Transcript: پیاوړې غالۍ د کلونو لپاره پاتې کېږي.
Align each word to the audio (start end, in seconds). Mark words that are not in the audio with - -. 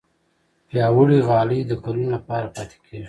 پیاوړې 0.69 1.19
غالۍ 1.27 1.59
د 1.65 1.71
کلونو 1.83 2.09
لپاره 2.15 2.47
پاتې 2.55 2.77
کېږي. 2.85 2.99